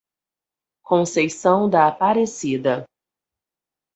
[0.81, 2.87] Conceição da Aparecida